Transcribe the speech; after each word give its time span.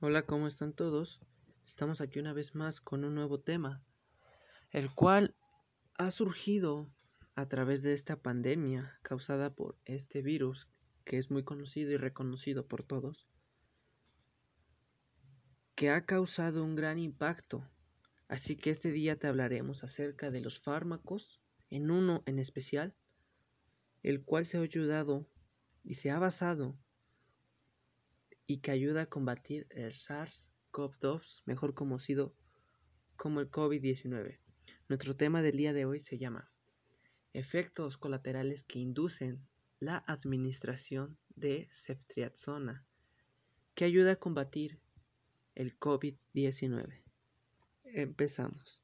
Hola, 0.00 0.26
¿cómo 0.26 0.46
están 0.46 0.74
todos? 0.74 1.20
Estamos 1.64 2.02
aquí 2.02 2.18
una 2.18 2.34
vez 2.34 2.54
más 2.54 2.82
con 2.82 3.04
un 3.04 3.14
nuevo 3.14 3.40
tema, 3.40 3.82
el 4.72 4.92
cual 4.94 5.34
ha 5.96 6.10
surgido 6.10 6.90
a 7.34 7.48
través 7.48 7.82
de 7.82 7.94
esta 7.94 8.20
pandemia 8.20 8.98
causada 9.00 9.54
por 9.54 9.78
este 9.86 10.20
virus 10.20 10.68
que 11.06 11.16
es 11.16 11.30
muy 11.30 11.44
conocido 11.44 11.92
y 11.92 11.96
reconocido 11.96 12.66
por 12.66 12.82
todos, 12.82 13.26
que 15.74 15.88
ha 15.88 16.04
causado 16.04 16.62
un 16.62 16.74
gran 16.74 16.98
impacto. 16.98 17.66
Así 18.28 18.56
que 18.56 18.68
este 18.68 18.92
día 18.92 19.18
te 19.18 19.28
hablaremos 19.28 19.82
acerca 19.82 20.30
de 20.30 20.42
los 20.42 20.60
fármacos, 20.60 21.40
en 21.70 21.90
uno 21.90 22.22
en 22.26 22.38
especial, 22.38 22.94
el 24.02 24.22
cual 24.24 24.46
se 24.46 24.58
ha 24.58 24.60
ayudado 24.60 25.26
y 25.82 25.94
se 25.94 26.10
ha 26.10 26.18
basado 26.18 26.78
y 28.46 28.58
que 28.58 28.70
ayuda 28.70 29.02
a 29.02 29.06
combatir 29.06 29.66
el 29.70 29.92
SARS-CoV-2, 29.92 31.42
mejor 31.46 31.74
conocido 31.74 32.34
como 33.16 33.40
el 33.40 33.50
COVID-19. 33.50 34.38
Nuestro 34.88 35.16
tema 35.16 35.42
del 35.42 35.56
día 35.56 35.72
de 35.72 35.86
hoy 35.86 35.98
se 35.98 36.18
llama 36.18 36.50
efectos 37.32 37.96
colaterales 37.96 38.62
que 38.62 38.78
inducen 38.78 39.46
la 39.80 39.98
administración 40.06 41.18
de 41.34 41.68
ceftriaxona, 41.72 42.86
que 43.74 43.84
ayuda 43.84 44.12
a 44.12 44.16
combatir 44.16 44.78
el 45.54 45.78
COVID-19. 45.78 47.02
Empezamos. 47.84 48.80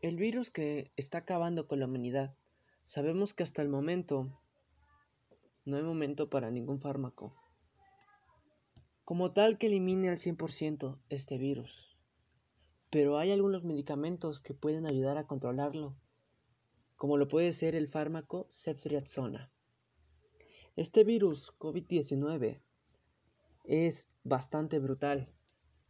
El 0.00 0.16
virus 0.16 0.50
que 0.50 0.92
está 0.96 1.18
acabando 1.18 1.66
con 1.66 1.80
la 1.80 1.86
humanidad. 1.86 2.34
Sabemos 2.84 3.34
que 3.34 3.42
hasta 3.42 3.62
el 3.62 3.68
momento 3.68 4.40
no 5.64 5.76
hay 5.76 5.82
momento 5.82 6.30
para 6.30 6.50
ningún 6.50 6.80
fármaco. 6.80 7.34
Como 9.04 9.32
tal 9.32 9.58
que 9.58 9.66
elimine 9.66 10.08
al 10.08 10.18
100% 10.18 10.98
este 11.08 11.38
virus 11.38 11.90
pero 12.90 13.18
hay 13.18 13.30
algunos 13.30 13.62
medicamentos 13.62 14.40
que 14.40 14.52
pueden 14.52 14.84
ayudar 14.84 15.16
a 15.16 15.26
controlarlo, 15.26 15.96
como 16.96 17.16
lo 17.16 17.28
puede 17.28 17.52
ser 17.52 17.76
el 17.76 17.88
fármaco 17.88 18.48
ceftriaxona. 18.50 19.50
Este 20.74 21.04
virus 21.04 21.52
COVID-19 21.58 22.60
es 23.64 24.10
bastante 24.24 24.80
brutal, 24.80 25.32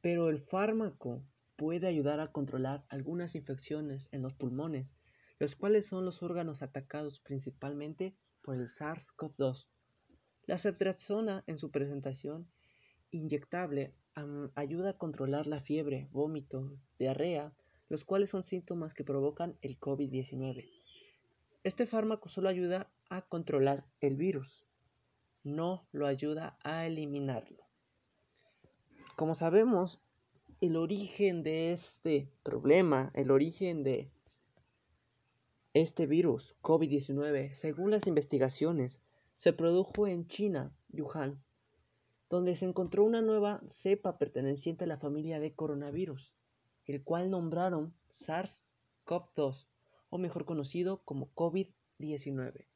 pero 0.00 0.28
el 0.28 0.40
fármaco 0.40 1.24
puede 1.56 1.88
ayudar 1.88 2.20
a 2.20 2.30
controlar 2.30 2.84
algunas 2.88 3.34
infecciones 3.34 4.08
en 4.12 4.22
los 4.22 4.34
pulmones, 4.34 4.94
los 5.38 5.56
cuales 5.56 5.86
son 5.86 6.04
los 6.04 6.22
órganos 6.22 6.62
atacados 6.62 7.20
principalmente 7.20 8.14
por 8.42 8.56
el 8.56 8.68
SARS-CoV-2. 8.68 9.66
La 10.46 10.58
ceftriaxona 10.58 11.44
en 11.46 11.58
su 11.58 11.70
presentación 11.70 12.48
inyectable 13.10 13.94
ayuda 14.54 14.90
a 14.90 14.98
controlar 14.98 15.46
la 15.46 15.60
fiebre, 15.60 16.08
vómito, 16.10 16.76
diarrea, 16.98 17.52
los 17.88 18.04
cuales 18.04 18.30
son 18.30 18.44
síntomas 18.44 18.94
que 18.94 19.04
provocan 19.04 19.56
el 19.62 19.78
COVID-19. 19.78 20.68
Este 21.64 21.86
fármaco 21.86 22.28
solo 22.28 22.48
ayuda 22.48 22.90
a 23.10 23.22
controlar 23.22 23.86
el 24.00 24.16
virus, 24.16 24.66
no 25.42 25.86
lo 25.92 26.06
ayuda 26.06 26.58
a 26.62 26.86
eliminarlo. 26.86 27.67
Como 29.18 29.34
sabemos, 29.34 30.00
el 30.60 30.76
origen 30.76 31.42
de 31.42 31.72
este 31.72 32.30
problema, 32.44 33.10
el 33.14 33.32
origen 33.32 33.82
de 33.82 34.12
este 35.74 36.06
virus 36.06 36.54
COVID-19, 36.62 37.52
según 37.54 37.90
las 37.90 38.06
investigaciones, 38.06 39.00
se 39.36 39.52
produjo 39.52 40.06
en 40.06 40.28
China, 40.28 40.72
Wuhan, 40.92 41.42
donde 42.30 42.54
se 42.54 42.66
encontró 42.66 43.02
una 43.02 43.20
nueva 43.20 43.60
cepa 43.66 44.18
perteneciente 44.18 44.84
a 44.84 44.86
la 44.86 44.98
familia 44.98 45.40
de 45.40 45.52
coronavirus, 45.52 46.32
el 46.86 47.02
cual 47.02 47.28
nombraron 47.28 47.92
SARS-CoV-2, 48.12 49.66
o 50.10 50.18
mejor 50.18 50.44
conocido 50.44 51.02
como 51.04 51.34
COVID-19. 51.34 52.66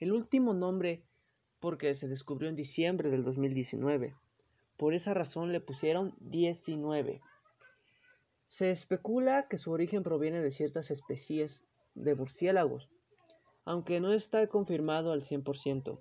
El 0.00 0.10
último 0.10 0.54
nombre 0.54 1.04
porque 1.60 1.94
se 1.94 2.08
descubrió 2.08 2.48
en 2.48 2.56
diciembre 2.56 3.10
del 3.10 3.22
2019. 3.22 4.16
Por 4.78 4.94
esa 4.94 5.12
razón 5.12 5.52
le 5.52 5.60
pusieron 5.60 6.14
19. 6.20 7.20
Se 8.46 8.70
especula 8.70 9.46
que 9.48 9.58
su 9.58 9.70
origen 9.72 10.02
proviene 10.02 10.40
de 10.40 10.50
ciertas 10.50 10.90
especies 10.90 11.66
de 11.94 12.14
murciélagos, 12.14 12.88
aunque 13.66 14.00
no 14.00 14.14
está 14.14 14.46
confirmado 14.46 15.12
al 15.12 15.20
100% 15.20 15.98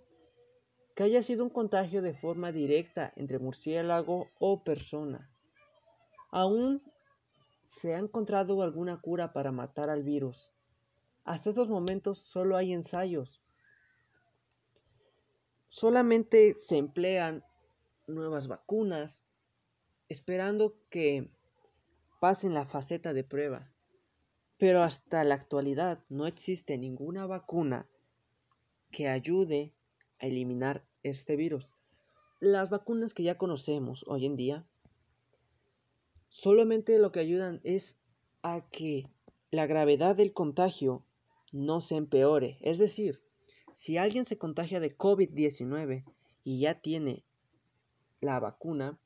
que 0.97 1.03
haya 1.03 1.21
sido 1.21 1.43
un 1.43 1.51
contagio 1.51 2.01
de 2.01 2.15
forma 2.15 2.51
directa 2.51 3.13
entre 3.15 3.38
murciélago 3.38 4.31
o 4.39 4.63
persona. 4.63 5.29
Aún 6.31 6.81
se 7.65 7.94
ha 7.94 7.99
encontrado 7.99 8.63
alguna 8.63 8.99
cura 8.99 9.31
para 9.31 9.51
matar 9.51 9.91
al 9.91 10.01
virus. 10.01 10.49
Hasta 11.23 11.51
estos 11.51 11.69
momentos 11.69 12.17
solo 12.17 12.57
hay 12.57 12.73
ensayos. 12.73 13.44
Solamente 15.67 16.55
se 16.57 16.77
emplean 16.77 17.44
nuevas 18.07 18.47
vacunas, 18.47 19.23
esperando 20.09 20.75
que 20.90 21.29
pasen 22.19 22.53
la 22.53 22.66
faceta 22.66 23.13
de 23.13 23.23
prueba. 23.23 23.72
Pero 24.57 24.81
hasta 24.81 25.23
la 25.23 25.35
actualidad 25.35 26.03
no 26.09 26.25
existe 26.25 26.78
ninguna 26.78 27.28
vacuna 27.28 27.88
que 28.91 29.07
ayude 29.07 29.73
a 30.19 30.28
eliminar 30.28 30.84
este 31.03 31.35
virus. 31.35 31.68
Las 32.40 32.69
vacunas 32.69 33.13
que 33.13 33.23
ya 33.23 33.38
conocemos 33.38 34.03
hoy 34.07 34.25
en 34.25 34.35
día 34.35 34.66
solamente 36.29 36.97
lo 37.00 37.12
que 37.12 37.19
ayudan 37.19 37.62
es 37.63 37.97
a 38.41 38.62
que 38.69 39.09
la 39.51 39.66
gravedad 39.66 40.16
del 40.16 40.34
contagio 40.34 41.03
no 41.51 41.81
se 41.81 41.95
empeore. 41.95 42.57
Es 42.62 42.78
decir, 42.78 43.22
si 43.74 43.97
alguien 43.97 44.25
se 44.25 44.38
contagia 44.38 44.79
de 44.79 44.97
COVID-19 44.97 46.03
y 46.44 46.59
ya 46.59 46.81
tiene 46.81 47.24
la 48.22 48.39
vacuna, 48.39 49.00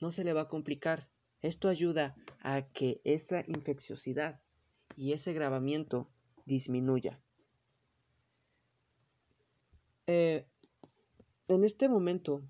no 0.00 0.10
se 0.10 0.24
le 0.24 0.32
va 0.32 0.42
a 0.42 0.48
complicar. 0.48 1.08
Esto 1.40 1.68
ayuda 1.68 2.14
a 2.40 2.62
que 2.72 3.00
esa 3.04 3.44
infecciosidad 3.46 4.40
y 4.96 5.12
ese 5.12 5.32
grabamiento 5.32 6.10
disminuya. 6.44 7.20
Eh, 10.06 10.46
en 11.48 11.64
este 11.64 11.88
momento, 11.88 12.42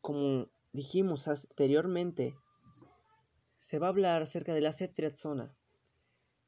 como 0.00 0.48
dijimos 0.72 1.28
anteriormente, 1.28 2.34
se 3.58 3.78
va 3.78 3.86
a 3.86 3.90
hablar 3.90 4.22
acerca 4.22 4.54
de 4.54 4.60
la 4.60 4.72
ceftriaxona. 4.72 5.54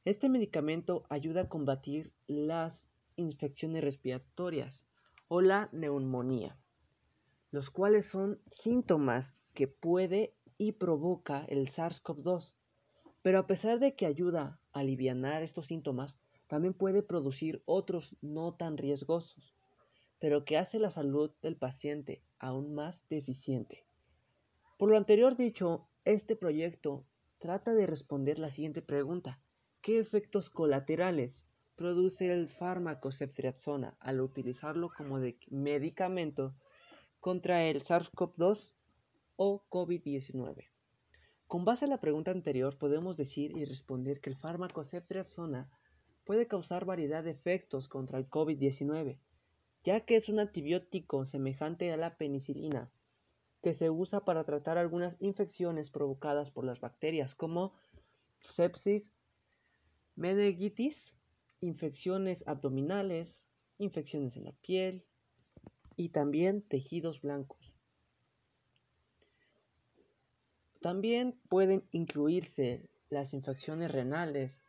Este 0.05 0.28
medicamento 0.28 1.05
ayuda 1.09 1.43
a 1.43 1.49
combatir 1.49 2.12
las 2.26 2.84
infecciones 3.16 3.82
respiratorias 3.82 4.87
o 5.28 5.41
la 5.41 5.69
neumonía, 5.72 6.59
los 7.50 7.70
cuales 7.70 8.06
son 8.06 8.40
síntomas 8.50 9.44
que 9.54 9.68
puede 9.68 10.34
y 10.58 10.72
provoca 10.72 11.44
el 11.48 11.68
SARS-CoV-2. 11.68 12.54
Pero 13.22 13.38
a 13.38 13.46
pesar 13.46 13.78
de 13.78 13.94
que 13.94 14.06
ayuda 14.06 14.60
a 14.72 14.80
aliviar 14.80 15.42
estos 15.42 15.66
síntomas, 15.66 16.18
también 16.46 16.74
puede 16.74 17.02
producir 17.02 17.62
otros 17.66 18.16
no 18.20 18.54
tan 18.54 18.76
riesgosos 18.76 19.56
pero 20.18 20.44
que 20.44 20.56
hace 20.58 20.78
la 20.78 20.90
salud 20.90 21.30
del 21.42 21.56
paciente 21.56 22.22
aún 22.38 22.74
más 22.74 23.06
deficiente. 23.08 23.84
Por 24.78 24.90
lo 24.90 24.96
anterior 24.96 25.36
dicho, 25.36 25.88
este 26.04 26.36
proyecto 26.36 27.04
trata 27.38 27.75
de 27.75 27.87
responder 27.87 28.38
la 28.38 28.50
siguiente 28.50 28.82
pregunta. 28.82 29.40
¿Qué 29.82 29.99
efectos 29.99 30.50
colaterales 30.50 31.46
produce 31.76 32.32
el 32.32 32.49
fármaco 32.49 33.12
ceftriaxona 33.12 33.96
al 34.00 34.20
utilizarlo 34.20 34.90
como 34.96 35.20
medicamento 35.50 36.54
contra 37.26 37.64
el 37.64 37.82
SARS-CoV-2 37.82 38.73
o 39.34 39.64
COVID-19? 39.69 40.69
Con 41.49 41.64
base 41.64 41.84
a 41.84 41.88
la 41.88 41.99
pregunta 41.99 42.31
anterior, 42.31 42.78
podemos 42.78 43.17
decir 43.17 43.50
y 43.56 43.64
responder 43.64 44.20
que 44.20 44.31
el 44.31 44.37
fármaco 44.37 44.84
ceftriaxona 44.84 45.69
puede 46.23 46.46
causar 46.46 46.84
variedad 46.84 47.25
de 47.25 47.32
efectos 47.32 47.88
contra 47.88 48.19
el 48.19 48.31
COVID-19, 48.31 49.19
ya 49.82 50.05
que 50.05 50.14
es 50.14 50.28
un 50.28 50.38
antibiótico 50.38 51.26
semejante 51.26 51.90
a 51.93 51.96
la 51.96 52.17
penicilina, 52.17 52.93
que 53.61 53.75
se 53.75 53.90
usa 53.90 54.25
para 54.25 54.44
tratar 54.44 54.78
algunas 54.78 55.17
infecciones 55.20 55.90
provocadas 55.90 56.52
por 56.52 56.64
las 56.64 56.78
bacterias 56.78 57.34
como 57.34 57.73
sepsis, 58.38 59.12
meningitis, 60.14 61.17
infecciones 61.58 62.46
abdominales, 62.46 63.49
infecciones 63.78 64.37
en 64.37 64.44
la 64.44 64.52
piel 64.52 65.05
y 65.96 66.10
también 66.10 66.62
tejidos 66.62 67.22
blancos. 67.22 67.72
También 70.81 71.38
pueden 71.48 71.82
incluirse 71.90 72.88
las 73.08 73.34
infecciones 73.34 73.90
renales 73.90 74.60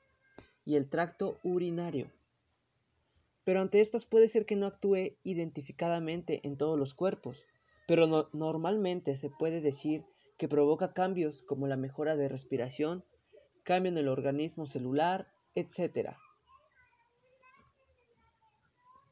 y 0.65 0.75
el 0.75 0.89
tracto 0.89 1.39
urinario. 1.43 2.09
Pero 3.43 3.61
ante 3.61 3.81
estas 3.81 4.05
puede 4.05 4.27
ser 4.27 4.45
que 4.45 4.55
no 4.55 4.65
actúe 4.65 5.17
identificadamente 5.23 6.41
en 6.43 6.57
todos 6.57 6.77
los 6.77 6.93
cuerpos, 6.93 7.45
pero 7.87 8.29
normalmente 8.33 9.15
se 9.15 9.29
puede 9.29 9.61
decir 9.61 10.03
que 10.37 10.47
provoca 10.47 10.93
cambios 10.93 11.43
como 11.43 11.67
la 11.67 11.77
mejora 11.77 12.15
de 12.15 12.29
respiración, 12.29 13.05
cambio 13.63 13.91
en 13.91 13.97
el 13.97 14.07
organismo 14.07 14.65
celular, 14.65 15.31
etc. 15.55 16.15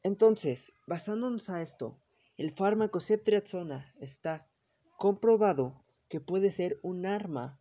Entonces, 0.02 0.72
basándonos 0.86 1.48
a 1.50 1.62
esto, 1.62 1.96
el 2.36 2.52
fármaco 2.52 3.00
ceftriaxona 3.00 3.94
está 3.98 4.46
comprobado 4.98 5.82
que 6.08 6.20
puede 6.20 6.50
ser 6.50 6.78
un 6.82 7.06
arma 7.06 7.58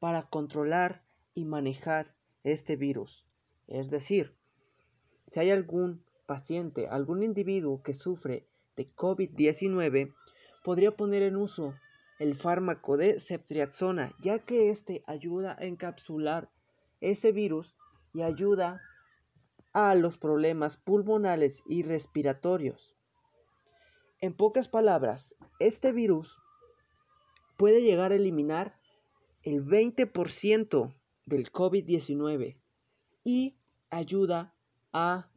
para 0.00 0.28
controlar 0.28 1.04
y 1.32 1.44
manejar 1.44 2.14
este 2.42 2.74
virus. 2.74 3.24
Es 3.68 3.88
decir, 3.88 4.36
si 5.28 5.40
hay 5.40 5.50
algún 5.50 6.04
paciente, 6.26 6.88
algún 6.88 7.22
individuo 7.22 7.82
que 7.82 7.94
sufre 7.94 8.48
de 8.76 8.92
COVID-19, 8.94 10.12
podría 10.64 10.96
poner 10.96 11.22
en 11.22 11.36
uso 11.36 11.74
el 12.18 12.34
fármaco 12.34 12.96
de 12.96 13.20
ceftriaxona, 13.20 14.12
ya 14.20 14.40
que 14.40 14.70
este 14.70 15.04
ayuda 15.06 15.56
a 15.58 15.66
encapsular 15.66 16.50
ese 17.00 17.30
virus 17.30 17.76
y 18.12 18.22
ayuda 18.22 18.80
a 19.72 19.94
los 19.94 20.16
problemas 20.16 20.76
pulmonales 20.76 21.62
y 21.66 21.82
respiratorios. 21.82 22.95
En 24.20 24.32
pocas 24.34 24.66
palabras, 24.66 25.36
este 25.58 25.92
virus 25.92 26.38
puede 27.58 27.82
llegar 27.82 28.12
a 28.12 28.16
eliminar 28.16 28.78
el 29.42 29.62
20% 29.64 30.94
del 31.26 31.52
COVID-19 31.52 32.56
y 33.24 33.58
ayuda 33.90 34.54
a 34.94 35.30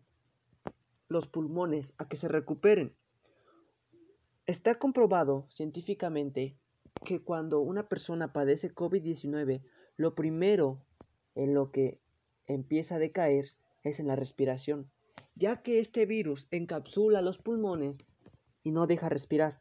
los 1.09 1.27
pulmones 1.27 1.93
a 1.97 2.07
que 2.07 2.15
se 2.15 2.29
recuperen. 2.29 2.95
Está 4.45 4.75
comprobado 4.79 5.45
científicamente 5.49 6.57
que 7.03 7.21
cuando 7.21 7.59
una 7.59 7.89
persona 7.89 8.31
padece 8.31 8.73
COVID-19, 8.73 9.61
lo 9.97 10.15
primero 10.15 10.81
en 11.35 11.53
lo 11.53 11.71
que 11.71 11.99
empieza 12.45 12.95
a 12.95 12.99
decaer 12.99 13.45
es 13.83 13.99
en 13.99 14.07
la 14.07 14.15
respiración, 14.15 14.89
ya 15.35 15.61
que 15.61 15.79
este 15.79 16.05
virus 16.05 16.47
encapsula 16.51 17.21
los 17.21 17.37
pulmones 17.37 18.05
y 18.69 18.71
no 18.71 18.85
deja 18.85 19.09
respirar. 19.09 19.59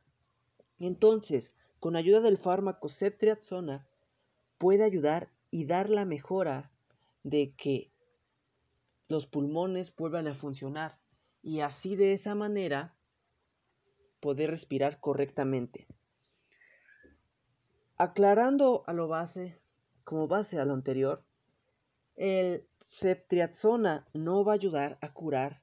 Entonces, 0.79 1.55
con 1.81 1.97
ayuda 1.97 2.21
del 2.21 2.37
fármaco 2.37 2.91
ceftriaxona, 2.91 3.89
puede 4.59 4.85
ayudar 4.85 5.33
y 5.51 5.65
dar 5.65 5.89
la 5.89 6.05
mejora 6.05 6.71
de 7.23 7.55
que 7.57 7.91
los 9.09 9.27
pulmones 9.27 9.97
vuelvan 9.97 10.27
a 10.29 10.35
funcionar 10.35 10.99
y 11.41 11.61
así 11.61 11.97
de 11.97 12.13
esa 12.13 12.35
manera 12.35 12.95
poder 14.21 14.51
respirar 14.51 15.01
correctamente. 15.01 15.87
Aclarando 17.97 18.85
a 18.87 18.93
lo 18.93 19.09
base, 19.09 19.59
como 20.05 20.29
base 20.29 20.61
a 20.61 20.67
lo 20.67 20.75
anterior, 20.75 21.25
el 22.15 22.69
ceftriaxona 22.79 24.07
no 24.13 24.45
va 24.45 24.53
a 24.53 24.57
ayudar 24.57 24.99
a 25.01 25.15
curar 25.15 25.63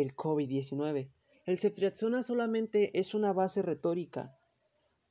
el 0.00 0.14
COVID-19. 0.14 1.08
El 1.46 1.58
ceftriaxona 1.58 2.22
solamente 2.22 2.98
es 2.98 3.14
una 3.14 3.32
base 3.32 3.62
retórica 3.62 4.36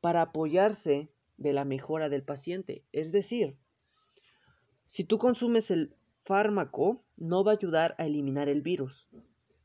para 0.02 0.22
apoyarse 0.22 1.10
de 1.38 1.54
la 1.54 1.66
mejora 1.66 2.10
del 2.10 2.24
paciente. 2.24 2.84
Es 2.92 3.12
decir, 3.12 3.58
si 4.88 5.04
tú 5.04 5.18
consumes 5.18 5.72
el 5.72 5.96
fármaco, 6.24 7.04
no 7.18 7.44
va 7.44 7.52
a 7.52 7.56
ayudar 7.56 7.96
a 7.98 8.06
eliminar 8.06 8.50
el 8.50 8.62
virus, 8.62 9.08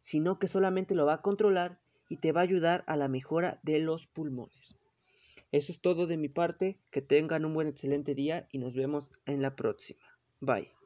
sino 0.00 0.38
que 0.38 0.48
solamente 0.48 0.94
lo 0.94 1.06
va 1.06 1.14
a 1.14 1.22
controlar 1.22 1.78
y 2.08 2.18
te 2.18 2.32
va 2.32 2.40
a 2.40 2.44
ayudar 2.44 2.84
a 2.86 2.96
la 2.96 3.08
mejora 3.08 3.60
de 3.62 3.78
los 3.78 4.06
pulmones. 4.06 4.76
Eso 5.50 5.70
es 5.70 5.80
todo 5.80 6.06
de 6.06 6.16
mi 6.16 6.28
parte, 6.28 6.78
que 6.90 7.02
tengan 7.02 7.44
un 7.44 7.54
buen 7.54 7.68
excelente 7.68 8.14
día 8.14 8.48
y 8.50 8.58
nos 8.58 8.74
vemos 8.74 9.10
en 9.26 9.42
la 9.42 9.54
próxima. 9.54 10.04
Bye. 10.40 10.81